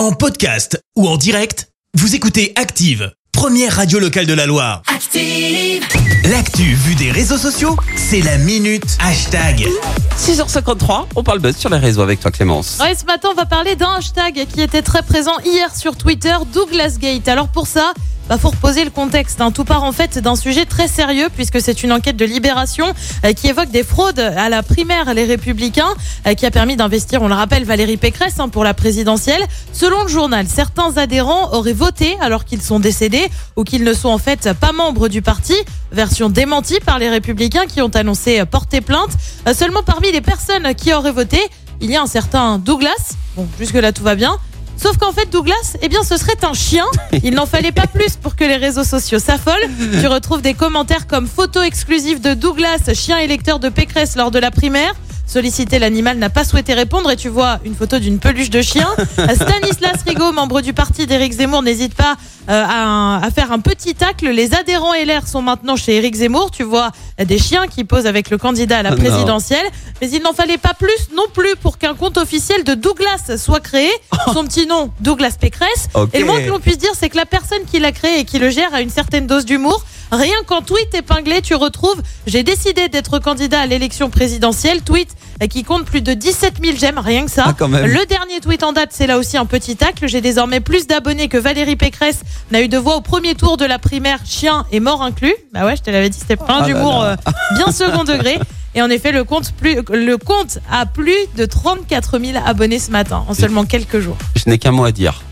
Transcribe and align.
En 0.00 0.12
podcast 0.12 0.82
ou 0.96 1.06
en 1.06 1.18
direct, 1.18 1.68
vous 1.92 2.14
écoutez 2.14 2.54
Active, 2.56 3.12
première 3.32 3.76
radio 3.76 3.98
locale 3.98 4.24
de 4.24 4.32
la 4.32 4.46
Loire. 4.46 4.80
Active. 4.86 5.84
L'actu 6.30 6.62
vue 6.72 6.94
des 6.94 7.10
réseaux 7.10 7.36
sociaux, 7.36 7.76
c'est 7.96 8.22
la 8.22 8.38
minute 8.38 8.96
hashtag. 8.98 9.68
6h53, 10.16 11.04
on 11.16 11.22
parle 11.22 11.40
buzz 11.40 11.54
sur 11.54 11.68
les 11.68 11.76
réseaux 11.76 12.00
avec 12.00 12.18
toi 12.18 12.30
Clémence. 12.30 12.78
Ouais, 12.80 12.94
ce 12.94 13.04
matin, 13.04 13.28
on 13.32 13.34
va 13.34 13.44
parler 13.44 13.76
d'un 13.76 13.96
hashtag 13.98 14.46
qui 14.46 14.62
était 14.62 14.80
très 14.80 15.02
présent 15.02 15.38
hier 15.44 15.76
sur 15.76 15.94
Twitter, 15.96 16.34
Douglas 16.50 16.96
Gate. 16.98 17.28
Alors 17.28 17.48
pour 17.48 17.66
ça, 17.66 17.92
bah 18.30 18.38
faut 18.38 18.50
reposer 18.50 18.84
le 18.84 18.90
contexte. 18.90 19.40
hein. 19.40 19.50
Tout 19.50 19.64
part 19.64 19.82
en 19.82 19.90
fait 19.90 20.18
d'un 20.18 20.36
sujet 20.36 20.64
très 20.64 20.86
sérieux 20.86 21.28
puisque 21.34 21.60
c'est 21.60 21.82
une 21.82 21.92
enquête 21.92 22.16
de 22.16 22.24
Libération 22.24 22.86
euh, 23.24 23.32
qui 23.32 23.48
évoque 23.48 23.72
des 23.72 23.82
fraudes 23.82 24.20
à 24.20 24.48
la 24.48 24.62
primaire 24.62 25.12
Les 25.14 25.24
Républicains 25.24 25.92
euh, 26.28 26.34
qui 26.34 26.46
a 26.46 26.52
permis 26.52 26.76
d'investir, 26.76 27.22
on 27.22 27.26
le 27.28 27.34
rappelle, 27.34 27.64
Valérie 27.64 27.96
Pécresse 27.96 28.38
hein, 28.38 28.48
pour 28.48 28.62
la 28.62 28.72
présidentielle. 28.72 29.42
Selon 29.72 30.04
le 30.04 30.08
journal, 30.08 30.46
certains 30.46 30.96
adhérents 30.96 31.52
auraient 31.54 31.72
voté 31.72 32.16
alors 32.20 32.44
qu'ils 32.44 32.62
sont 32.62 32.78
décédés 32.78 33.28
ou 33.56 33.64
qu'ils 33.64 33.82
ne 33.82 33.92
sont 33.92 34.10
en 34.10 34.18
fait 34.18 34.52
pas 34.52 34.70
membres 34.70 35.08
du 35.08 35.22
parti. 35.22 35.56
Version 35.90 36.28
démentie 36.30 36.78
par 36.78 37.00
les 37.00 37.08
Républicains 37.10 37.66
qui 37.66 37.82
ont 37.82 37.88
annoncé 37.88 38.38
euh, 38.38 38.44
porter 38.44 38.80
plainte. 38.80 39.10
Seulement 39.52 39.82
parmi 39.82 40.12
les 40.12 40.20
personnes 40.20 40.72
qui 40.76 40.92
auraient 40.94 41.10
voté, 41.10 41.40
il 41.80 41.90
y 41.90 41.96
a 41.96 42.02
un 42.02 42.06
certain 42.06 42.58
Douglas. 42.58 43.14
Bon, 43.34 43.48
jusque-là 43.58 43.90
tout 43.90 44.04
va 44.04 44.14
bien. 44.14 44.36
Sauf 44.80 44.96
qu'en 44.96 45.12
fait, 45.12 45.28
Douglas, 45.30 45.76
eh 45.82 45.88
bien, 45.88 46.02
ce 46.02 46.16
serait 46.16 46.42
un 46.42 46.54
chien. 46.54 46.86
Il 47.22 47.34
n'en 47.34 47.44
fallait 47.44 47.72
pas 47.72 47.86
plus 47.86 48.16
pour 48.16 48.34
que 48.34 48.44
les 48.44 48.56
réseaux 48.56 48.84
sociaux 48.84 49.18
s'affolent. 49.18 49.68
Tu 50.00 50.06
retrouves 50.06 50.40
des 50.40 50.54
commentaires 50.54 51.06
comme 51.06 51.26
photo 51.26 51.60
exclusive 51.60 52.20
de 52.20 52.32
Douglas, 52.32 52.90
chien 52.94 53.18
électeur 53.18 53.58
de 53.58 53.68
Pécresse 53.68 54.16
lors 54.16 54.30
de 54.30 54.38
la 54.38 54.50
primaire. 54.50 54.94
Sollicité, 55.30 55.78
l'animal 55.78 56.18
n'a 56.18 56.28
pas 56.28 56.42
souhaité 56.42 56.74
répondre 56.74 57.08
et 57.08 57.14
tu 57.14 57.28
vois 57.28 57.60
une 57.64 57.76
photo 57.76 58.00
d'une 58.00 58.18
peluche 58.18 58.50
de 58.50 58.62
chien. 58.62 58.88
Stanislas 59.34 60.02
Rigaud, 60.04 60.32
membre 60.32 60.60
du 60.60 60.72
parti 60.72 61.06
d'Éric 61.06 61.34
Zemmour, 61.34 61.62
n'hésite 61.62 61.94
pas 61.94 62.16
euh, 62.48 62.64
à, 62.68 63.20
à 63.24 63.30
faire 63.30 63.52
un 63.52 63.60
petit 63.60 63.94
tacle. 63.94 64.28
Les 64.30 64.54
adhérents 64.54 64.92
LR 64.92 65.28
sont 65.28 65.40
maintenant 65.40 65.76
chez 65.76 65.94
Éric 65.96 66.16
Zemmour. 66.16 66.50
Tu 66.50 66.64
vois 66.64 66.90
des 67.24 67.38
chiens 67.38 67.68
qui 67.68 67.84
posent 67.84 68.06
avec 68.06 68.28
le 68.28 68.38
candidat 68.38 68.78
à 68.78 68.82
la 68.82 68.90
Non. 68.90 68.96
présidentielle. 68.96 69.66
Mais 70.00 70.10
il 70.10 70.20
n'en 70.22 70.32
fallait 70.32 70.58
pas 70.58 70.74
plus 70.74 71.14
non 71.14 71.26
plus 71.32 71.54
pour 71.62 71.78
qu'un 71.78 71.94
compte 71.94 72.18
officiel 72.18 72.64
de 72.64 72.74
Douglas 72.74 73.36
soit 73.36 73.60
créé. 73.60 73.90
Son 74.34 74.44
petit 74.44 74.66
nom, 74.66 74.90
Douglas 74.98 75.36
Pécresse. 75.40 75.88
Et 76.12 76.20
le 76.20 76.24
moins 76.26 76.40
que 76.40 76.48
l'on 76.48 76.58
puisse 76.58 76.78
dire, 76.78 76.90
c'est 76.98 77.08
que 77.08 77.16
la 77.16 77.26
personne 77.26 77.62
qui 77.70 77.78
l'a 77.78 77.92
créé 77.92 78.18
et 78.18 78.24
qui 78.24 78.40
le 78.40 78.50
gère 78.50 78.74
a 78.74 78.80
une 78.80 78.90
certaine 78.90 79.28
dose 79.28 79.44
d'humour. 79.44 79.84
Rien 80.12 80.36
qu'en 80.46 80.62
tweet 80.62 80.92
épinglé, 80.94 81.40
tu 81.40 81.54
retrouves 81.54 82.02
J'ai 82.26 82.42
décidé 82.42 82.88
d'être 82.88 83.18
candidat 83.20 83.60
à 83.60 83.66
l'élection 83.66 84.10
présidentielle. 84.10 84.82
Tweet 84.82 85.08
qui 85.48 85.64
compte 85.64 85.84
plus 85.84 86.02
de 86.02 86.12
17 86.12 86.54
000 86.62 86.76
j'aime, 86.78 86.98
rien 86.98 87.24
que 87.24 87.30
ça. 87.30 87.44
Ah, 87.46 87.54
quand 87.56 87.68
même. 87.68 87.86
Le 87.86 88.04
dernier 88.06 88.40
tweet 88.40 88.62
en 88.62 88.72
date, 88.72 88.90
c'est 88.92 89.06
là 89.06 89.18
aussi 89.18 89.36
un 89.36 89.46
petit 89.46 89.76
tacle. 89.76 90.06
J'ai 90.08 90.20
désormais 90.20 90.60
plus 90.60 90.86
d'abonnés 90.86 91.28
que 91.28 91.38
Valérie 91.38 91.76
Pécresse 91.76 92.20
n'a 92.50 92.60
eu 92.60 92.68
de 92.68 92.76
voix 92.76 92.96
au 92.96 93.00
premier 93.00 93.34
tour 93.34 93.56
de 93.56 93.64
la 93.64 93.78
primaire, 93.78 94.18
chien 94.24 94.66
et 94.72 94.80
mort 94.80 95.02
inclus. 95.02 95.34
Bah 95.52 95.64
ouais, 95.64 95.76
je 95.76 95.82
te 95.82 95.90
l'avais 95.90 96.10
dit, 96.10 96.18
c'était 96.18 96.36
plein 96.36 96.58
Ah 96.60 96.66
d'humour 96.66 97.02
euh, 97.02 97.14
bien 97.54 97.72
second 97.72 98.04
degré. 98.04 98.38
Et 98.74 98.82
en 98.82 98.90
effet, 98.90 99.12
le 99.12 99.24
compte, 99.24 99.52
plus, 99.52 99.76
le 99.90 100.16
compte 100.16 100.58
a 100.70 100.86
plus 100.86 101.16
de 101.36 101.44
34 101.44 102.18
000 102.18 102.38
abonnés 102.44 102.78
ce 102.78 102.90
matin, 102.90 103.24
en 103.26 103.34
seulement 103.34 103.64
quelques 103.64 104.00
jours. 104.00 104.16
Je 104.36 104.48
n'ai 104.48 104.58
qu'un 104.58 104.72
mot 104.72 104.84
à 104.84 104.92
dire. 104.92 105.22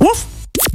Ouf 0.00 0.26